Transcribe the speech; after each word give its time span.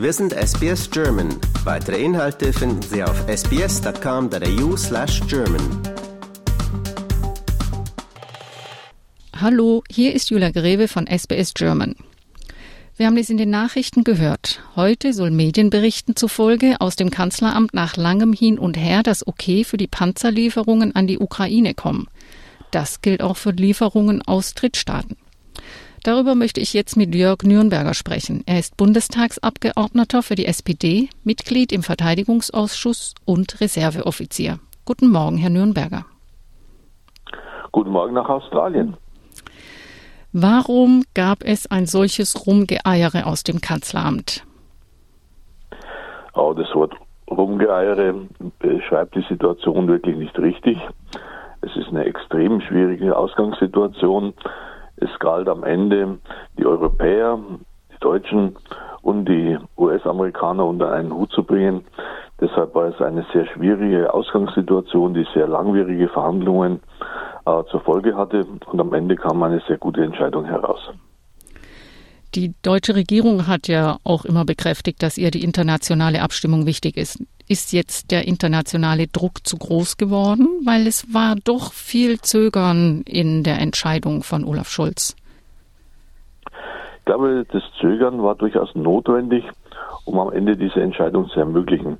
Wir 0.00 0.14
sind 0.14 0.32
SBS 0.32 0.90
German. 0.90 1.28
Weitere 1.62 2.02
Inhalte 2.02 2.54
finden 2.54 2.80
Sie 2.80 3.04
auf 3.04 3.22
sbs.com.au 3.28 4.74
slash 4.74 5.20
German. 5.28 5.60
Hallo, 9.36 9.84
hier 9.90 10.14
ist 10.14 10.30
Julia 10.30 10.52
Greve 10.52 10.88
von 10.88 11.06
SBS 11.06 11.52
German. 11.52 11.96
Wir 12.96 13.08
haben 13.08 13.18
es 13.18 13.28
in 13.28 13.36
den 13.36 13.50
Nachrichten 13.50 14.02
gehört. 14.02 14.62
Heute 14.74 15.12
soll 15.12 15.30
Medienberichten 15.30 16.16
zufolge 16.16 16.80
aus 16.80 16.96
dem 16.96 17.10
Kanzleramt 17.10 17.74
nach 17.74 17.98
langem 17.98 18.32
Hin 18.32 18.58
und 18.58 18.78
Her 18.78 19.02
das 19.02 19.26
Okay 19.26 19.64
für 19.64 19.76
die 19.76 19.86
Panzerlieferungen 19.86 20.96
an 20.96 21.08
die 21.08 21.18
Ukraine 21.18 21.74
kommen. 21.74 22.08
Das 22.70 23.02
gilt 23.02 23.20
auch 23.20 23.36
für 23.36 23.50
Lieferungen 23.50 24.22
aus 24.22 24.54
Drittstaaten. 24.54 25.18
Darüber 26.02 26.34
möchte 26.34 26.60
ich 26.60 26.72
jetzt 26.72 26.96
mit 26.96 27.14
Jörg 27.14 27.42
Nürnberger 27.42 27.92
sprechen. 27.92 28.42
Er 28.46 28.58
ist 28.58 28.76
Bundestagsabgeordneter 28.78 30.22
für 30.22 30.34
die 30.34 30.46
SPD, 30.46 31.10
Mitglied 31.24 31.72
im 31.72 31.82
Verteidigungsausschuss 31.82 33.14
und 33.26 33.60
Reserveoffizier. 33.60 34.58
Guten 34.86 35.08
Morgen, 35.08 35.36
Herr 35.36 35.50
Nürnberger. 35.50 36.06
Guten 37.70 37.90
Morgen 37.90 38.14
nach 38.14 38.28
Australien. 38.28 38.96
Warum 40.32 41.04
gab 41.14 41.42
es 41.42 41.70
ein 41.70 41.86
solches 41.86 42.46
Rumgeeiere 42.46 43.26
aus 43.26 43.42
dem 43.42 43.60
Kanzleramt? 43.60 44.44
Oh, 46.34 46.54
das 46.54 46.74
Wort 46.74 46.94
Rumgeeiere 47.30 48.14
beschreibt 48.58 49.14
die 49.14 49.24
Situation 49.28 49.86
wirklich 49.86 50.16
nicht 50.16 50.38
richtig. 50.38 50.78
Es 51.62 51.76
ist 51.76 51.88
eine 51.88 52.04
extrem 52.04 52.60
schwierige 52.60 53.16
Ausgangssituation. 53.16 54.32
Es 55.00 55.18
galt 55.18 55.48
am 55.48 55.64
Ende, 55.64 56.18
die 56.58 56.66
Europäer, 56.66 57.38
die 57.92 57.98
Deutschen 58.00 58.56
und 59.02 59.24
die 59.26 59.58
US-Amerikaner 59.76 60.66
unter 60.66 60.92
einen 60.92 61.12
Hut 61.12 61.32
zu 61.32 61.42
bringen. 61.42 61.84
Deshalb 62.40 62.74
war 62.74 62.86
es 62.86 63.00
eine 63.00 63.24
sehr 63.32 63.46
schwierige 63.46 64.12
Ausgangssituation, 64.12 65.14
die 65.14 65.26
sehr 65.34 65.46
langwierige 65.46 66.08
Verhandlungen 66.08 66.80
äh, 67.46 67.62
zur 67.70 67.80
Folge 67.80 68.16
hatte. 68.16 68.46
Und 68.70 68.80
am 68.80 68.92
Ende 68.94 69.16
kam 69.16 69.42
eine 69.42 69.60
sehr 69.66 69.78
gute 69.78 70.02
Entscheidung 70.02 70.44
heraus. 70.44 70.80
Die 72.34 72.54
deutsche 72.62 72.94
Regierung 72.94 73.46
hat 73.48 73.66
ja 73.66 73.98
auch 74.04 74.24
immer 74.24 74.44
bekräftigt, 74.44 75.02
dass 75.02 75.18
ihr 75.18 75.30
die 75.30 75.42
internationale 75.42 76.22
Abstimmung 76.22 76.64
wichtig 76.64 76.96
ist. 76.96 77.18
Ist 77.50 77.72
jetzt 77.72 78.12
der 78.12 78.28
internationale 78.28 79.08
Druck 79.08 79.44
zu 79.44 79.56
groß 79.58 79.96
geworden? 79.96 80.46
Weil 80.64 80.86
es 80.86 81.12
war 81.12 81.34
doch 81.34 81.72
viel 81.72 82.20
Zögern 82.20 83.02
in 83.04 83.42
der 83.42 83.58
Entscheidung 83.58 84.22
von 84.22 84.44
Olaf 84.44 84.68
Scholz. 84.68 85.16
Ich 86.98 87.04
glaube, 87.06 87.44
das 87.50 87.64
Zögern 87.80 88.22
war 88.22 88.36
durchaus 88.36 88.72
notwendig, 88.76 89.42
um 90.04 90.20
am 90.20 90.30
Ende 90.32 90.56
diese 90.56 90.80
Entscheidung 90.80 91.28
zu 91.30 91.40
ermöglichen. 91.40 91.98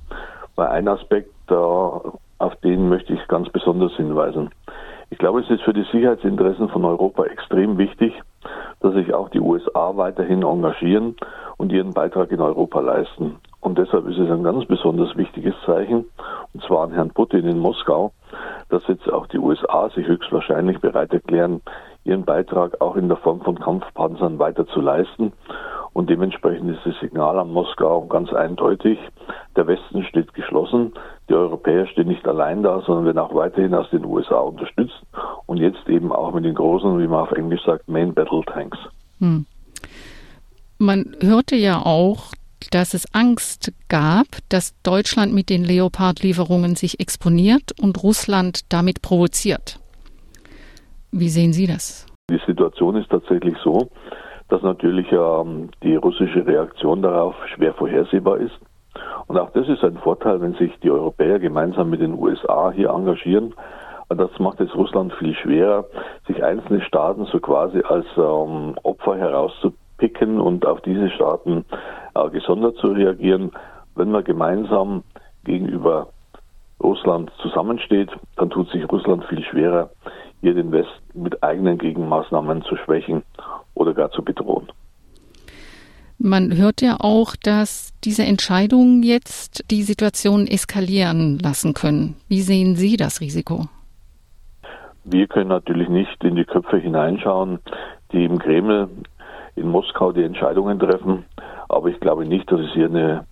Weil 0.55 0.67
ein 0.67 0.87
Aspekt, 0.87 1.33
auf 1.49 2.55
den 2.63 2.87
möchte 2.87 3.11
ich 3.11 3.27
ganz 3.27 3.49
besonders 3.49 3.91
hinweisen. 3.97 4.51
Ich 5.09 5.17
glaube, 5.17 5.41
es 5.41 5.49
ist 5.49 5.63
für 5.63 5.73
die 5.73 5.85
Sicherheitsinteressen 5.91 6.69
von 6.69 6.85
Europa 6.85 7.25
extrem 7.25 7.77
wichtig, 7.77 8.13
dass 8.79 8.93
sich 8.93 9.13
auch 9.13 9.27
die 9.27 9.41
USA 9.41 9.97
weiterhin 9.97 10.43
engagieren 10.43 11.17
und 11.57 11.73
ihren 11.73 11.91
Beitrag 11.91 12.31
in 12.31 12.39
Europa 12.39 12.79
leisten. 12.79 13.35
Und 13.61 13.77
deshalb 13.77 14.07
ist 14.07 14.17
es 14.17 14.29
ein 14.29 14.43
ganz 14.43 14.65
besonders 14.65 15.15
wichtiges 15.15 15.53
Zeichen, 15.65 16.05
und 16.53 16.63
zwar 16.63 16.83
an 16.83 16.91
Herrn 16.91 17.11
Putin 17.11 17.47
in 17.47 17.59
Moskau, 17.59 18.11
dass 18.69 18.87
jetzt 18.87 19.11
auch 19.11 19.27
die 19.27 19.37
USA 19.37 19.89
sich 19.89 20.07
höchstwahrscheinlich 20.07 20.79
bereit 20.79 21.13
erklären, 21.13 21.61
ihren 22.03 22.25
Beitrag 22.25 22.81
auch 22.81 22.95
in 22.95 23.07
der 23.07 23.17
Form 23.17 23.41
von 23.41 23.59
Kampfpanzern 23.59 24.39
weiter 24.39 24.65
zu 24.67 24.81
leisten. 24.81 25.33
Und 25.93 26.09
dementsprechend 26.09 26.71
ist 26.71 26.85
das 26.85 26.99
Signal 26.99 27.37
an 27.37 27.51
Moskau 27.51 28.05
ganz 28.07 28.31
eindeutig. 28.31 28.97
Der 29.55 29.67
Westen 29.67 30.03
steht 30.05 30.33
geschlossen. 30.33 30.93
Die 31.29 31.33
Europäer 31.33 31.85
stehen 31.87 32.07
nicht 32.07 32.25
allein 32.27 32.63
da, 32.63 32.81
sondern 32.81 33.05
werden 33.05 33.19
auch 33.19 33.35
weiterhin 33.35 33.75
aus 33.75 33.89
den 33.89 34.05
USA 34.05 34.39
unterstützt. 34.39 35.01
Und 35.47 35.57
jetzt 35.57 35.87
eben 35.89 36.11
auch 36.13 36.33
mit 36.33 36.45
den 36.45 36.55
großen, 36.55 36.97
wie 36.97 37.07
man 37.07 37.19
auf 37.19 37.31
Englisch 37.33 37.63
sagt, 37.65 37.89
Main 37.89 38.13
Battle 38.13 38.41
Tanks. 38.45 38.77
Hm. 39.19 39.45
Man 40.77 41.15
hörte 41.19 41.57
ja 41.57 41.81
auch, 41.85 42.31
dass 42.69 42.93
es 42.93 43.05
Angst 43.13 43.73
gab, 43.89 44.27
dass 44.49 44.79
Deutschland 44.83 45.33
mit 45.33 45.49
den 45.49 45.63
Leopard-Lieferungen 45.63 46.75
sich 46.75 46.99
exponiert 46.99 47.73
und 47.81 48.01
Russland 48.03 48.71
damit 48.71 49.01
provoziert. 49.01 49.79
Wie 51.11 51.29
sehen 51.29 51.53
Sie 51.53 51.67
das? 51.67 52.05
Die 52.29 52.39
Situation 52.45 52.95
ist 52.95 53.09
tatsächlich 53.09 53.55
so, 53.63 53.89
dass 54.47 54.61
natürlich 54.61 55.11
ähm, 55.11 55.69
die 55.83 55.95
russische 55.95 56.45
Reaktion 56.45 57.01
darauf 57.01 57.35
schwer 57.55 57.73
vorhersehbar 57.73 58.37
ist. 58.37 58.57
Und 59.27 59.37
auch 59.37 59.49
das 59.51 59.67
ist 59.67 59.83
ein 59.83 59.97
Vorteil, 59.97 60.41
wenn 60.41 60.53
sich 60.55 60.71
die 60.83 60.91
Europäer 60.91 61.39
gemeinsam 61.39 61.89
mit 61.89 62.01
den 62.01 62.13
USA 62.13 62.71
hier 62.71 62.89
engagieren. 62.89 63.53
Das 64.09 64.31
macht 64.39 64.59
es 64.59 64.75
Russland 64.75 65.13
viel 65.13 65.33
schwerer, 65.35 65.85
sich 66.27 66.43
einzelne 66.43 66.81
Staaten 66.81 67.25
so 67.25 67.39
quasi 67.39 67.81
als 67.81 68.05
ähm, 68.17 68.75
Opfer 68.83 69.17
herauszupicken 69.17 70.39
und 70.39 70.65
auf 70.65 70.81
diese 70.81 71.09
Staaten 71.09 71.63
äh, 72.15 72.29
gesondert 72.29 72.77
zu 72.77 72.87
reagieren. 72.87 73.51
Wenn 73.95 74.11
man 74.11 74.23
gemeinsam 74.23 75.03
gegenüber 75.43 76.09
Russland 76.81 77.31
zusammensteht, 77.41 78.09
dann 78.37 78.49
tut 78.49 78.69
sich 78.69 78.89
Russland 78.91 79.25
viel 79.25 79.43
schwerer, 79.43 79.89
hier 80.41 80.53
den 80.53 80.71
Westen 80.71 81.21
mit 81.21 81.43
eigenen 81.43 81.77
Gegenmaßnahmen 81.77 82.63
zu 82.63 82.75
schwächen 82.77 83.23
oder 83.75 83.93
gar 83.93 84.11
zu 84.11 84.23
bedrohen. 84.23 84.67
Man 86.17 86.55
hört 86.55 86.81
ja 86.81 86.97
auch, 86.99 87.35
dass 87.35 87.93
diese 88.03 88.23
Entscheidungen 88.23 89.01
jetzt 89.01 89.71
die 89.71 89.81
Situation 89.81 90.45
eskalieren 90.45 91.39
lassen 91.39 91.73
können. 91.73 92.15
Wie 92.27 92.41
sehen 92.41 92.75
Sie 92.75 92.95
das 92.95 93.21
Risiko? 93.21 93.65
Wir 95.03 95.25
können 95.25 95.49
natürlich 95.49 95.89
nicht 95.89 96.23
in 96.23 96.35
die 96.35 96.45
Köpfe 96.45 96.77
hineinschauen, 96.77 97.59
die 98.11 98.23
im 98.23 98.37
Kreml 98.37 98.87
in 99.55 99.67
Moskau 99.67 100.11
die 100.11 100.23
Entscheidungen 100.23 100.79
treffen. 100.79 101.25
Aber 101.71 101.89
ich 101.89 101.99
glaube 101.99 102.25
nicht, 102.25 102.51
dass 102.51 102.59
es 102.59 102.73
hier 102.73 102.85
eine 102.85 103.25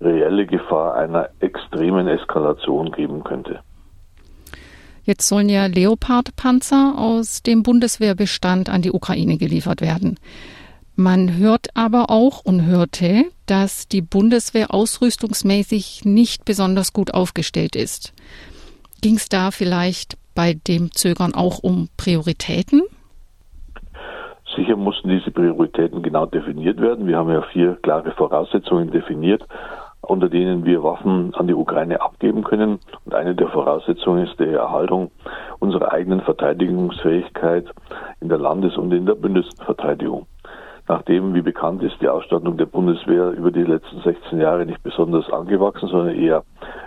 reelle 0.00 0.46
Gefahr 0.46 0.94
einer 0.96 1.30
extremen 1.40 2.08
Eskalation 2.08 2.92
geben 2.92 3.24
könnte. 3.24 3.60
Jetzt 5.04 5.28
sollen 5.28 5.48
ja 5.48 5.66
Leopard-Panzer 5.66 6.94
aus 6.98 7.42
dem 7.42 7.62
Bundeswehrbestand 7.62 8.68
an 8.68 8.82
die 8.82 8.90
Ukraine 8.90 9.38
geliefert 9.38 9.80
werden. 9.80 10.18
Man 10.96 11.36
hört 11.36 11.68
aber 11.74 12.10
auch 12.10 12.40
und 12.44 12.64
hörte, 12.64 13.26
dass 13.46 13.86
die 13.86 14.02
Bundeswehr 14.02 14.74
ausrüstungsmäßig 14.74 16.04
nicht 16.04 16.44
besonders 16.44 16.92
gut 16.92 17.14
aufgestellt 17.14 17.76
ist. 17.76 18.12
Ging 19.02 19.16
es 19.16 19.28
da 19.28 19.50
vielleicht 19.50 20.16
bei 20.34 20.54
dem 20.54 20.90
Zögern 20.92 21.34
auch 21.34 21.60
um 21.60 21.88
Prioritäten? 21.96 22.82
Sicher 24.56 24.76
mussten 24.76 25.10
diese 25.10 25.30
Prioritäten 25.30 26.02
genau 26.02 26.24
definiert 26.24 26.80
werden. 26.80 27.06
Wir 27.06 27.18
haben 27.18 27.30
ja 27.30 27.42
vier 27.42 27.76
klare 27.82 28.10
Voraussetzungen 28.12 28.90
definiert, 28.90 29.46
unter 30.00 30.30
denen 30.30 30.64
wir 30.64 30.82
Waffen 30.82 31.34
an 31.34 31.46
die 31.46 31.54
Ukraine 31.54 32.00
abgeben 32.00 32.42
können. 32.42 32.78
Und 33.04 33.14
eine 33.14 33.34
der 33.34 33.48
Voraussetzungen 33.48 34.26
ist 34.26 34.40
die 34.40 34.48
Erhaltung 34.48 35.10
unserer 35.58 35.92
eigenen 35.92 36.22
Verteidigungsfähigkeit 36.22 37.66
in 38.20 38.30
der 38.30 38.38
Landes- 38.38 38.78
und 38.78 38.92
in 38.92 39.04
der 39.04 39.14
Bundesverteidigung. 39.14 40.26
Nachdem, 40.88 41.34
wie 41.34 41.42
bekannt 41.42 41.82
ist, 41.82 42.00
die 42.00 42.08
Ausstattung 42.08 42.56
der 42.56 42.66
Bundeswehr 42.66 43.30
über 43.32 43.50
die 43.50 43.64
letzten 43.64 44.00
16 44.02 44.40
Jahre 44.40 44.64
nicht 44.64 44.82
besonders 44.82 45.28
angewachsen, 45.30 45.88
sondern 45.88 46.14
eher 46.14 46.44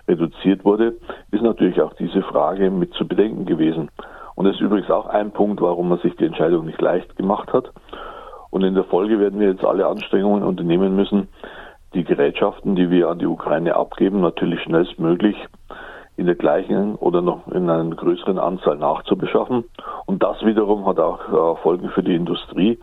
reduziert 0.07 0.63
wurde, 0.65 0.95
ist 1.31 1.43
natürlich 1.43 1.81
auch 1.81 1.93
diese 1.95 2.21
Frage 2.23 2.71
mit 2.71 2.93
zu 2.93 3.05
bedenken 3.05 3.45
gewesen. 3.45 3.89
Und 4.39 4.45
das 4.45 4.55
ist 4.55 4.61
übrigens 4.61 4.89
auch 4.89 5.07
ein 5.07 5.31
Punkt, 5.31 5.59
warum 5.59 5.89
man 5.89 5.99
sich 5.99 6.15
die 6.15 6.23
Entscheidung 6.23 6.65
nicht 6.65 6.79
leicht 6.79 7.17
gemacht 7.17 7.51
hat. 7.51 7.73
Und 8.51 8.63
in 8.63 8.73
der 8.73 8.85
Folge 8.85 9.19
werden 9.19 9.37
wir 9.37 9.49
jetzt 9.49 9.65
alle 9.65 9.85
Anstrengungen 9.85 10.43
unternehmen 10.43 10.95
müssen, 10.95 11.27
die 11.93 12.05
Gerätschaften, 12.05 12.73
die 12.77 12.89
wir 12.89 13.09
an 13.09 13.19
die 13.19 13.25
Ukraine 13.25 13.75
abgeben, 13.75 14.21
natürlich 14.21 14.61
schnellstmöglich 14.61 15.35
in 16.15 16.25
der 16.25 16.35
gleichen 16.35 16.95
oder 16.95 17.21
noch 17.21 17.49
in 17.49 17.69
einer 17.69 17.93
größeren 17.93 18.39
Anzahl 18.39 18.77
nachzubeschaffen. 18.77 19.65
Und 20.05 20.23
das 20.23 20.41
wiederum 20.45 20.85
hat 20.85 21.01
auch 21.01 21.19
äh, 21.27 21.61
Folgen 21.61 21.89
für 21.89 22.03
die 22.03 22.15
Industrie. 22.15 22.79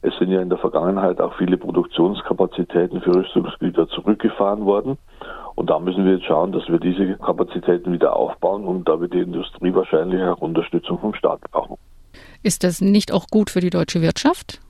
Es 0.00 0.16
sind 0.16 0.30
ja 0.30 0.40
in 0.40 0.48
der 0.48 0.56
Vergangenheit 0.56 1.20
auch 1.20 1.34
viele 1.34 1.58
Produktionskapazitäten 1.58 3.02
für 3.02 3.14
Rüstungsgüter 3.14 3.88
zurückgefahren 3.88 4.64
worden. 4.64 4.96
Und 5.54 5.70
da 5.70 5.78
müssen 5.78 6.04
wir 6.04 6.14
jetzt 6.14 6.26
schauen, 6.26 6.52
dass 6.52 6.68
wir 6.68 6.78
diese 6.78 7.14
Kapazitäten 7.18 7.92
wieder 7.92 8.16
aufbauen 8.16 8.64
und 8.64 8.88
da 8.88 9.00
wird 9.00 9.14
die 9.14 9.20
Industrie 9.20 9.74
wahrscheinlich 9.74 10.22
auch 10.22 10.38
Unterstützung 10.38 10.98
vom 10.98 11.14
Staat 11.14 11.40
brauchen. 11.50 11.76
Ist 12.42 12.64
das 12.64 12.80
nicht 12.80 13.12
auch 13.12 13.26
gut 13.28 13.50
für 13.50 13.60
die 13.60 13.70
deutsche 13.70 14.02
Wirtschaft? 14.02 14.60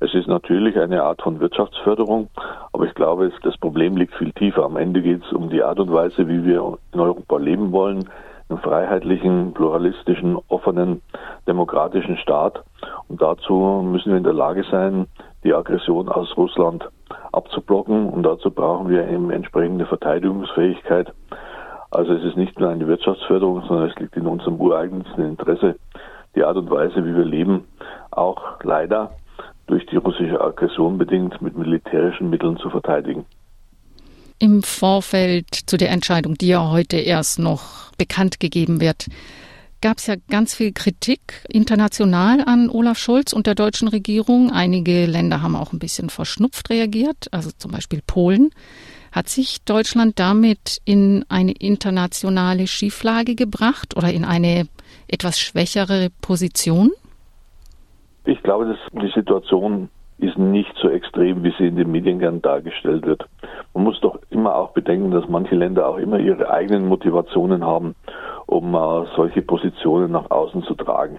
Es 0.00 0.12
ist 0.12 0.26
natürlich 0.26 0.78
eine 0.78 1.02
Art 1.02 1.22
von 1.22 1.40
Wirtschaftsförderung, 1.40 2.28
aber 2.72 2.86
ich 2.86 2.94
glaube, 2.94 3.32
das 3.42 3.56
Problem 3.56 3.96
liegt 3.96 4.14
viel 4.16 4.32
tiefer. 4.32 4.64
Am 4.64 4.76
Ende 4.76 5.00
geht 5.00 5.22
es 5.24 5.32
um 5.32 5.48
die 5.48 5.62
Art 5.62 5.78
und 5.78 5.92
Weise, 5.92 6.28
wie 6.28 6.44
wir 6.44 6.76
in 6.92 7.00
Europa 7.00 7.38
leben 7.38 7.72
wollen, 7.72 8.08
einen 8.48 8.58
freiheitlichen, 8.58 9.54
pluralistischen, 9.54 10.36
offenen, 10.48 11.00
demokratischen 11.46 12.16
Staat. 12.18 12.62
Und 13.08 13.22
dazu 13.22 13.82
müssen 13.90 14.10
wir 14.10 14.18
in 14.18 14.24
der 14.24 14.34
Lage 14.34 14.64
sein, 14.70 15.06
die 15.44 15.54
Aggression 15.54 16.08
aus 16.08 16.36
Russland 16.36 16.88
abzublocken. 17.32 18.08
Und 18.08 18.22
dazu 18.22 18.50
brauchen 18.50 18.88
wir 18.88 19.08
eben 19.08 19.30
entsprechende 19.30 19.86
Verteidigungsfähigkeit. 19.86 21.12
Also 21.90 22.14
es 22.14 22.24
ist 22.24 22.36
nicht 22.36 22.58
nur 22.58 22.70
eine 22.70 22.88
Wirtschaftsförderung, 22.88 23.62
sondern 23.68 23.90
es 23.90 23.96
liegt 23.96 24.16
in 24.16 24.26
unserem 24.26 24.60
ureigensten 24.60 25.24
Interesse, 25.24 25.76
die 26.34 26.42
Art 26.42 26.56
und 26.56 26.70
Weise, 26.70 27.04
wie 27.04 27.14
wir 27.14 27.24
leben, 27.24 27.64
auch 28.10 28.40
leider 28.62 29.12
durch 29.66 29.86
die 29.86 29.96
russische 29.96 30.40
Aggression 30.40 30.98
bedingt 30.98 31.40
mit 31.40 31.56
militärischen 31.56 32.30
Mitteln 32.30 32.56
zu 32.56 32.70
verteidigen. 32.70 33.24
Im 34.40 34.62
Vorfeld 34.62 35.54
zu 35.54 35.76
der 35.76 35.90
Entscheidung, 35.90 36.34
die 36.34 36.48
ja 36.48 36.70
heute 36.70 36.96
erst 36.96 37.38
noch 37.38 37.92
bekannt 37.96 38.40
gegeben 38.40 38.80
wird, 38.80 39.06
gab 39.84 39.98
es 39.98 40.06
ja 40.06 40.14
ganz 40.30 40.54
viel 40.54 40.72
Kritik 40.72 41.44
international 41.46 42.40
an 42.40 42.70
Olaf 42.70 42.96
Scholz 42.96 43.34
und 43.34 43.46
der 43.46 43.54
deutschen 43.54 43.86
Regierung. 43.86 44.50
Einige 44.50 45.04
Länder 45.04 45.42
haben 45.42 45.54
auch 45.54 45.74
ein 45.74 45.78
bisschen 45.78 46.08
verschnupft 46.08 46.70
reagiert, 46.70 47.28
also 47.32 47.50
zum 47.50 47.72
Beispiel 47.72 48.00
Polen. 48.06 48.48
Hat 49.12 49.28
sich 49.28 49.62
Deutschland 49.66 50.18
damit 50.18 50.78
in 50.86 51.26
eine 51.28 51.52
internationale 51.52 52.66
Schieflage 52.66 53.34
gebracht 53.34 53.94
oder 53.94 54.10
in 54.10 54.24
eine 54.24 54.68
etwas 55.06 55.38
schwächere 55.38 56.08
Position? 56.22 56.90
Ich 58.24 58.42
glaube, 58.42 58.64
dass 58.64 58.78
die 59.02 59.12
Situation 59.14 59.90
ist 60.18 60.38
nicht 60.38 60.74
so 60.80 60.88
extrem, 60.88 61.42
wie 61.42 61.52
sie 61.58 61.66
in 61.66 61.76
den 61.76 61.90
Medien 61.90 62.18
gern 62.18 62.40
dargestellt 62.40 63.06
wird. 63.06 63.26
Man 63.74 63.84
muss 63.84 64.00
doch 64.00 64.18
immer 64.30 64.54
auch 64.54 64.70
bedenken, 64.70 65.10
dass 65.10 65.28
manche 65.28 65.54
Länder 65.54 65.88
auch 65.88 65.98
immer 65.98 66.18
ihre 66.18 66.50
eigenen 66.50 66.88
Motivationen 66.88 67.64
haben, 67.64 67.94
um 68.46 68.74
uh, 68.74 69.06
solche 69.16 69.42
Positionen 69.42 70.12
nach 70.12 70.30
außen 70.30 70.62
zu 70.62 70.74
tragen. 70.74 71.18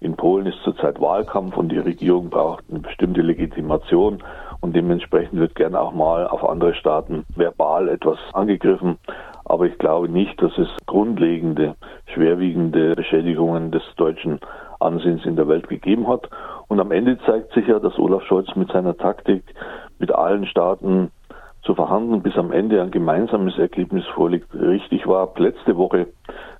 In 0.00 0.14
Polen 0.14 0.46
ist 0.46 0.62
zurzeit 0.62 1.00
Wahlkampf 1.00 1.56
und 1.56 1.70
die 1.72 1.78
Regierung 1.78 2.28
braucht 2.28 2.64
eine 2.70 2.80
bestimmte 2.80 3.22
Legitimation 3.22 4.22
und 4.60 4.76
dementsprechend 4.76 5.40
wird 5.40 5.54
gern 5.54 5.74
auch 5.74 5.92
mal 5.92 6.26
auf 6.26 6.46
andere 6.46 6.74
Staaten 6.74 7.24
verbal 7.34 7.88
etwas 7.88 8.18
angegriffen. 8.34 8.98
Aber 9.48 9.66
ich 9.66 9.78
glaube 9.78 10.08
nicht, 10.08 10.40
dass 10.42 10.56
es 10.58 10.68
grundlegende, 10.86 11.76
schwerwiegende 12.12 12.96
Beschädigungen 12.96 13.70
des 13.70 13.82
deutschen 13.96 14.40
Ansehens 14.80 15.24
in 15.24 15.36
der 15.36 15.48
Welt 15.48 15.68
gegeben 15.68 16.08
hat. 16.08 16.28
Und 16.68 16.80
am 16.80 16.90
Ende 16.90 17.18
zeigt 17.26 17.52
sich 17.52 17.66
ja, 17.68 17.78
dass 17.78 17.98
Olaf 17.98 18.24
Scholz 18.24 18.54
mit 18.56 18.70
seiner 18.72 18.96
Taktik 18.96 19.44
mit 19.98 20.12
allen 20.12 20.46
Staaten 20.46 21.10
zu 21.62 21.74
verhandeln, 21.74 22.22
bis 22.22 22.36
am 22.36 22.52
Ende 22.52 22.82
ein 22.82 22.90
gemeinsames 22.90 23.58
Ergebnis 23.58 24.04
vorliegt, 24.14 24.52
richtig 24.54 25.06
war. 25.06 25.32
Letzte 25.36 25.76
Woche 25.76 26.08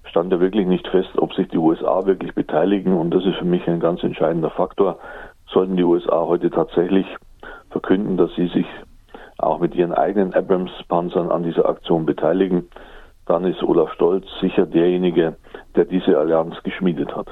stand 0.04 0.32
ja 0.32 0.40
wirklich 0.40 0.66
nicht 0.66 0.86
fest, 0.88 1.10
ob 1.18 1.34
sich 1.34 1.48
die 1.48 1.58
USA 1.58 2.06
wirklich 2.06 2.34
beteiligen. 2.34 2.96
Und 2.96 3.10
das 3.10 3.24
ist 3.24 3.36
für 3.36 3.44
mich 3.44 3.66
ein 3.68 3.80
ganz 3.80 4.02
entscheidender 4.02 4.50
Faktor. 4.50 4.98
Sollten 5.48 5.76
die 5.76 5.84
USA 5.84 6.20
heute 6.20 6.50
tatsächlich 6.50 7.06
verkünden, 7.70 8.16
dass 8.16 8.34
sie 8.34 8.48
sich 8.48 8.66
auch 9.38 9.60
mit 9.60 9.74
ihren 9.74 9.92
eigenen 9.92 10.34
Abrams-Panzern 10.34 11.30
an 11.30 11.42
dieser 11.42 11.68
Aktion 11.68 12.06
beteiligen, 12.06 12.68
dann 13.26 13.44
ist 13.44 13.62
Olaf 13.62 13.92
Stolz 13.92 14.24
sicher 14.40 14.66
derjenige, 14.66 15.36
der 15.74 15.84
diese 15.84 16.16
Allianz 16.18 16.54
geschmiedet 16.62 17.14
hat. 17.14 17.28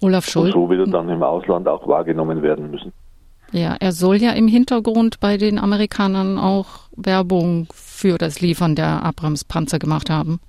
Olaf 0.00 0.26
Scholz. 0.26 0.54
Und 0.54 0.62
so 0.62 0.70
wird 0.70 0.80
er 0.80 0.92
dann 0.92 1.08
im 1.08 1.22
Ausland 1.22 1.68
auch 1.68 1.86
wahrgenommen 1.86 2.42
werden 2.42 2.70
müssen. 2.70 2.92
Ja, 3.52 3.76
er 3.78 3.92
soll 3.92 4.16
ja 4.16 4.32
im 4.32 4.48
Hintergrund 4.48 5.20
bei 5.20 5.36
den 5.36 5.58
Amerikanern 5.58 6.38
auch 6.38 6.88
Werbung 6.96 7.68
für 7.72 8.18
das 8.18 8.40
Liefern 8.40 8.74
der 8.74 9.04
Abrams-Panzer 9.04 9.78
gemacht 9.78 10.10
haben. 10.10 10.40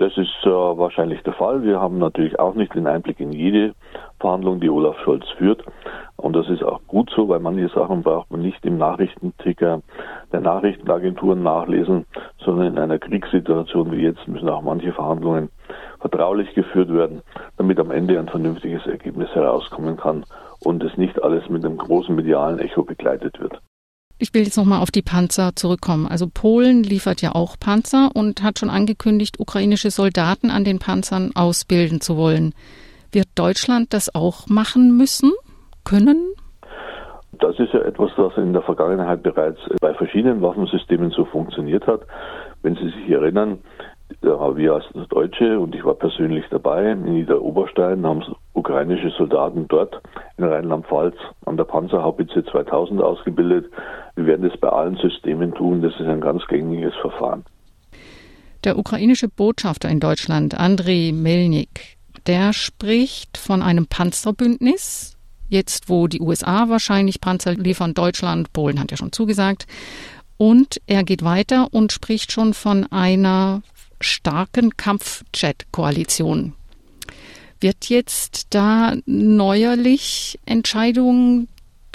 Das 0.00 0.16
ist 0.16 0.34
äh, 0.44 0.48
wahrscheinlich 0.48 1.22
der 1.24 1.34
Fall. 1.34 1.62
Wir 1.62 1.78
haben 1.78 1.98
natürlich 1.98 2.40
auch 2.40 2.54
nicht 2.54 2.74
den 2.74 2.86
Einblick 2.86 3.20
in 3.20 3.32
jede 3.32 3.74
Verhandlung, 4.18 4.58
die 4.58 4.70
Olaf 4.70 4.98
Scholz 5.00 5.28
führt. 5.36 5.62
Und 6.16 6.34
das 6.34 6.48
ist 6.48 6.62
auch 6.62 6.80
gut 6.86 7.12
so, 7.14 7.28
weil 7.28 7.40
manche 7.40 7.68
Sachen 7.68 8.02
braucht 8.02 8.30
man 8.30 8.40
nicht 8.40 8.64
im 8.64 8.78
Nachrichtenticker 8.78 9.82
der 10.32 10.40
Nachrichtenagenturen 10.40 11.42
nachlesen, 11.42 12.06
sondern 12.38 12.68
in 12.68 12.78
einer 12.78 12.98
Kriegssituation 12.98 13.92
wie 13.92 14.00
jetzt 14.00 14.26
müssen 14.26 14.48
auch 14.48 14.62
manche 14.62 14.94
Verhandlungen 14.94 15.50
vertraulich 16.00 16.54
geführt 16.54 16.90
werden, 16.90 17.20
damit 17.58 17.78
am 17.78 17.90
Ende 17.90 18.18
ein 18.18 18.28
vernünftiges 18.28 18.86
Ergebnis 18.86 19.28
herauskommen 19.34 19.98
kann 19.98 20.24
und 20.64 20.82
es 20.82 20.96
nicht 20.96 21.22
alles 21.22 21.46
mit 21.50 21.62
einem 21.62 21.76
großen 21.76 22.14
medialen 22.16 22.58
Echo 22.58 22.84
begleitet 22.84 23.38
wird. 23.38 23.60
Ich 24.22 24.34
will 24.34 24.42
jetzt 24.42 24.58
nochmal 24.58 24.82
auf 24.82 24.90
die 24.90 25.00
Panzer 25.00 25.56
zurückkommen. 25.56 26.06
Also 26.06 26.26
Polen 26.28 26.82
liefert 26.82 27.22
ja 27.22 27.34
auch 27.34 27.56
Panzer 27.58 28.10
und 28.12 28.42
hat 28.42 28.58
schon 28.58 28.68
angekündigt, 28.68 29.40
ukrainische 29.40 29.90
Soldaten 29.90 30.50
an 30.50 30.62
den 30.62 30.78
Panzern 30.78 31.30
ausbilden 31.34 32.02
zu 32.02 32.18
wollen. 32.18 32.52
Wird 33.12 33.28
Deutschland 33.34 33.94
das 33.94 34.14
auch 34.14 34.46
machen 34.46 34.94
müssen, 34.94 35.32
können? 35.84 36.34
Das 37.32 37.58
ist 37.58 37.72
ja 37.72 37.80
etwas, 37.80 38.10
was 38.16 38.36
in 38.36 38.52
der 38.52 38.60
Vergangenheit 38.60 39.22
bereits 39.22 39.58
bei 39.80 39.94
verschiedenen 39.94 40.42
Waffensystemen 40.42 41.10
so 41.12 41.24
funktioniert 41.24 41.86
hat. 41.86 42.02
Wenn 42.62 42.74
Sie 42.74 42.90
sich 42.90 43.08
erinnern, 43.08 43.60
wir 44.20 44.74
als 44.74 44.84
Deutsche 45.08 45.58
und 45.58 45.74
ich 45.74 45.82
war 45.82 45.94
persönlich 45.94 46.44
dabei 46.50 46.92
in 46.92 47.04
Niederoberstein 47.04 48.04
haben 48.04 48.22
ukrainische 48.60 49.10
Soldaten 49.10 49.66
dort 49.68 50.00
in 50.36 50.44
Rheinland-Pfalz 50.44 51.16
an 51.46 51.56
der 51.56 51.64
Panzerhaubitze 51.64 52.44
2000 52.44 53.02
ausgebildet. 53.02 53.70
Wir 54.16 54.26
werden 54.26 54.48
das 54.48 54.58
bei 54.60 54.68
allen 54.68 54.96
Systemen 54.96 55.54
tun. 55.54 55.82
Das 55.82 55.92
ist 55.94 56.06
ein 56.06 56.20
ganz 56.20 56.46
gängiges 56.46 56.94
Verfahren. 57.00 57.44
Der 58.64 58.78
ukrainische 58.78 59.28
Botschafter 59.28 59.88
in 59.88 60.00
Deutschland, 60.00 60.54
Andrei 60.58 61.12
Melnik, 61.14 61.96
der 62.26 62.52
spricht 62.52 63.38
von 63.38 63.62
einem 63.62 63.86
Panzerbündnis. 63.86 65.16
Jetzt, 65.48 65.88
wo 65.88 66.06
die 66.06 66.20
USA 66.20 66.68
wahrscheinlich 66.68 67.20
Panzer 67.20 67.54
liefern, 67.54 67.94
Deutschland, 67.94 68.52
Polen 68.52 68.78
hat 68.78 68.90
ja 68.90 68.96
schon 68.98 69.12
zugesagt. 69.12 69.66
Und 70.36 70.80
er 70.86 71.02
geht 71.04 71.24
weiter 71.24 71.68
und 71.72 71.92
spricht 71.92 72.32
schon 72.32 72.54
von 72.54 72.86
einer 72.92 73.62
starken 74.00 74.76
Kampfjet-Koalition. 74.76 76.54
Wird 77.60 77.86
jetzt 77.86 78.54
da 78.54 78.94
neuerlich 79.06 80.38
Entscheidungen 80.46 81.48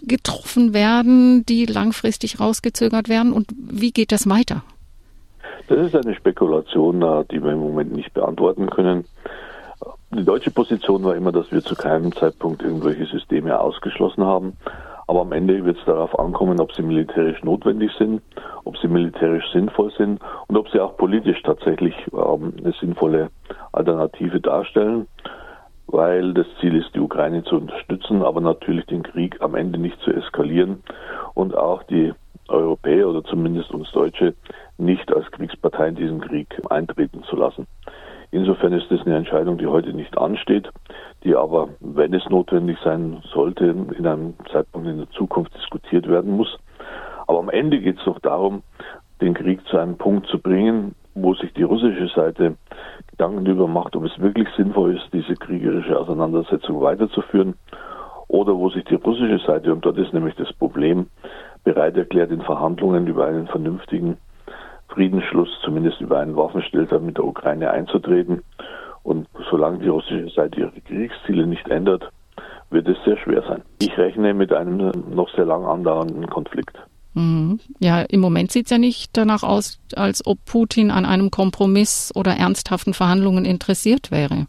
getroffen 0.04 0.74
werden, 0.74 1.46
die 1.46 1.66
langfristig 1.66 2.40
rausgezögert 2.40 3.10
werden? 3.10 3.34
Und 3.34 3.48
wie 3.58 3.92
geht 3.92 4.12
das 4.12 4.30
weiter? 4.30 4.64
Das 5.68 5.80
ist 5.80 5.96
eine 5.96 6.16
Spekulation, 6.16 7.02
äh, 7.02 7.26
die 7.32 7.44
wir 7.44 7.52
im 7.52 7.60
Moment 7.60 7.94
nicht 7.94 8.14
beantworten 8.14 8.70
können. 8.70 9.06
Die 10.12 10.24
deutsche 10.24 10.52
Position 10.52 11.04
war 11.04 11.16
immer, 11.16 11.32
dass 11.32 11.52
wir 11.52 11.62
zu 11.62 11.76
keinem 11.76 12.14
Zeitpunkt 12.14 12.62
irgendwelche 12.62 13.06
Systeme 13.06 13.60
ausgeschlossen 13.60 14.24
haben. 14.24 14.54
Aber 15.07 15.22
am 15.22 15.31
Ende 15.31 15.64
wird 15.66 15.78
es 15.78 15.86
darauf 15.86 16.18
ankommen, 16.18 16.60
ob 16.60 16.74
sie 16.74 16.81
militärisch 16.81 17.44
notwendig 17.44 17.92
sind, 17.98 18.22
ob 18.64 18.78
sie 18.78 18.88
militärisch 18.88 19.45
sinnvoll 19.52 19.92
sind 19.98 20.19
und 20.48 20.57
ob 20.57 20.69
sie 20.69 20.80
auch 20.80 20.98
politisch 20.98 21.42
tatsächlich 21.44 21.95
ähm, 22.14 22.54
eine 22.57 22.74
sinnvolle 22.80 23.30
Alternative 23.72 24.40
darstellen. 24.40 25.07
Weil 25.95 26.33
das 26.33 26.45
Ziel 26.59 26.75
ist, 26.75 26.94
die 26.94 26.99
Ukraine 26.99 27.45
zu 27.45 27.56
unterstützen, 27.56 28.21
aber 28.21 28.42
natürlich 28.42 28.85
den 28.87 29.02
Krieg 29.02 29.37
am 29.40 29.56
Ende 29.56 29.80
nicht 29.80 29.97
zu 30.02 30.11
eskalieren 30.11 30.83
und 31.35 31.56
auch 31.56 31.83
die 31.83 32.14
Europäer 32.49 33.07
oder 33.07 33.23
zumindest 33.23 33.71
uns 33.71 33.90
Deutsche 33.94 34.33
nicht 34.78 35.09
als 35.16 35.31
Kriegspartei 35.31 35.87
in 35.87 35.95
diesen 35.95 36.19
Krieg 36.19 36.49
eintreten 36.69 37.23
zu 37.23 37.37
lassen. 37.37 37.66
Insofern 38.31 38.73
ist 38.73 38.92
das 38.92 39.06
eine 39.06 39.16
Entscheidung, 39.16 39.57
die 39.57 39.68
heute 39.68 39.94
nicht 39.94 40.18
ansteht, 40.18 40.69
die 41.23 41.33
aber, 41.33 41.69
wenn 41.80 42.14
es 42.14 42.28
notwendig 42.30 42.78
sein 42.83 43.23
sollte, 43.31 43.64
in 43.64 44.06
einem 44.06 44.33
Zeitpunkt 44.52 44.90
in 44.90 44.97
der 44.97 45.09
Zukunft 45.11 45.56
diskutiert 45.56 46.09
werden 46.09 46.35
muss. 46.35 46.57
Aber 47.25 47.40
am 47.40 47.49
Ende 47.49 47.80
geht 47.80 47.99
es 47.99 48.04
doch 48.04 48.19
darum, 48.19 48.64
den 49.21 49.33
Krieg 49.33 49.66
zu 49.68 49.78
einem 49.78 49.95
Punkt 49.95 50.28
zu 50.28 50.40
bringen, 50.40 50.94
wo 51.16 51.34
sich 51.34 51.52
die 51.54 51.64
russische 51.64 52.07
Seite 52.10 52.56
Gedanken 53.10 53.45
darüber 53.45 53.68
macht, 53.68 53.95
ob 53.95 54.04
es 54.04 54.19
wirklich 54.19 54.48
sinnvoll 54.57 54.95
ist, 54.98 55.07
diese 55.14 55.34
kriegerische 55.36 55.98
Auseinandersetzung 55.98 56.81
weiterzuführen, 56.81 57.56
oder 58.28 58.56
wo 58.56 58.69
sich 58.69 58.84
die 58.86 58.95
russische 58.95 59.40
Seite, 59.45 59.72
und 59.72 59.86
dort 59.86 59.98
ist 59.98 60.14
nämlich 60.14 60.36
das 60.36 60.52
Problem, 60.54 61.07
bereit 61.64 61.95
erklärt, 61.95 62.31
in 62.31 62.42
Verhandlungen 62.42 63.07
über 63.07 63.26
einen 63.26 63.48
vernünftigen 63.48 64.18
Friedensschluss, 64.90 65.50
zumindest 65.64 66.02
über 66.02 66.19
einen 66.19 66.36
Waffenstillstand 66.36 67.06
mit 67.06 67.18
der 67.18 67.26
Ukraine 67.26 67.72
einzutreten. 67.72 68.44
Und 69.04 69.28
solange 69.50 69.80
die 69.80 69.90
russische 69.90 70.30
Seite 70.30 70.60
ihre 70.60 70.81
Kriegsziele 70.81 71.48
nicht 71.48 71.68
ändert, 71.69 72.10
wird 72.72 72.88
es 72.88 72.98
sehr 73.06 73.18
schwer 73.18 73.44
sein. 73.44 73.62
Ich 73.80 73.95
rechne 73.98 74.34
mit 74.34 74.52
einem 74.52 74.92
noch 75.14 75.30
sehr 75.30 75.45
lang 75.45 75.66
andauernden 75.66 76.28
Konflikt. 76.28 76.78
Mhm. 77.16 77.60
Ja, 77.80 78.02
im 78.02 78.19
Moment 78.19 78.52
sieht 78.52 78.66
es 78.66 78.72
ja 78.72 78.78
nicht 78.78 79.18
danach 79.18 79.44
aus, 79.44 79.80
als 79.95 80.26
ob 80.26 80.38
Putin 80.45 80.92
an 80.92 81.06
einem 81.06 81.31
Kompromiss 81.31 82.12
oder 82.16 82.34
ernsthaften 82.34 82.94
Verhandlungen 82.94 83.45
interessiert 83.45 84.12
wäre. 84.12 84.48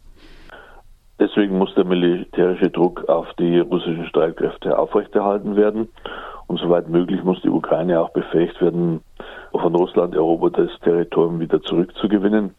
Deswegen 1.19 1.57
muss 1.57 1.73
der 1.73 1.85
militärische 1.85 2.69
Druck 2.69 3.09
auf 3.09 3.25
die 3.39 3.57
russischen 3.57 4.05
Streitkräfte 4.05 4.77
aufrechterhalten 4.77 5.55
werden. 5.55 5.87
Und 6.45 6.59
soweit 6.59 6.87
möglich 6.87 7.23
muss 7.23 7.41
die 7.41 7.49
Ukraine 7.49 7.99
auch 7.99 8.11
befähigt 8.11 8.61
werden, 8.61 9.01
von 9.51 9.75
Russland 9.75 10.13
erobertes 10.13 10.69
Territorium 10.83 11.39
wieder 11.39 11.61
zurückzugewinnen 11.63 12.53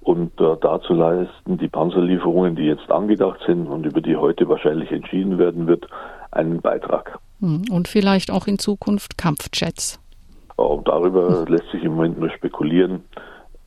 und 0.00 0.40
äh, 0.40 0.56
dazu 0.60 0.94
leisten 0.94 1.58
die 1.58 1.68
Panzerlieferungen, 1.68 2.56
die 2.56 2.64
jetzt 2.64 2.90
angedacht 2.90 3.40
sind 3.46 3.66
und 3.66 3.84
über 3.86 4.00
die 4.00 4.16
heute 4.16 4.48
wahrscheinlich 4.48 4.90
entschieden 4.90 5.38
werden 5.38 5.66
wird, 5.66 5.86
einen 6.30 6.60
Beitrag. 6.60 7.18
Hm, 7.40 7.64
und 7.70 7.88
vielleicht 7.88 8.30
auch 8.30 8.46
in 8.46 8.58
Zukunft 8.58 9.18
Kampfjets. 9.18 9.98
Oh, 10.56 10.80
darüber 10.84 11.40
hm. 11.40 11.46
lässt 11.46 11.70
sich 11.72 11.82
im 11.82 11.94
Moment 11.94 12.18
nur 12.18 12.30
spekulieren. 12.30 13.04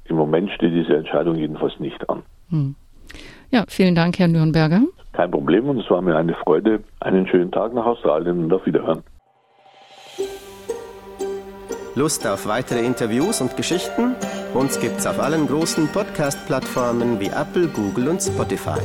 Im 0.06 0.16
Moment 0.16 0.52
steht 0.52 0.74
diese 0.74 0.96
Entscheidung 0.96 1.36
jedenfalls 1.36 1.80
nicht 1.80 2.08
an. 2.10 2.24
Hm. 2.50 2.76
Ja, 3.50 3.66
vielen 3.68 3.96
Dank, 3.96 4.20
Herr 4.20 4.28
Nürnberger. 4.28 4.82
Kein 5.14 5.32
Problem 5.32 5.70
und 5.70 5.80
es 5.80 5.90
war 5.90 6.02
mir 6.02 6.16
eine 6.16 6.34
Freude. 6.36 6.84
Einen 7.00 7.28
schönen 7.28 7.52
Tag 7.52 7.74
nach 7.74 7.86
Australien 7.86 8.46
und 8.46 8.54
auf 8.54 8.66
Wiederhören. 8.66 9.04
Lust 11.96 12.26
auf 12.26 12.48
weitere 12.48 12.84
Interviews 12.84 13.40
und 13.42 13.56
Geschichten? 13.56 14.16
Uns 14.56 14.80
gibt's 14.80 15.06
auf 15.06 15.20
allen 15.20 15.48
großen 15.48 15.88
Podcast-Plattformen 15.90 17.20
wie 17.20 17.28
Apple, 17.28 17.68
Google 17.68 18.08
und 18.08 18.22
Spotify. 18.22 18.80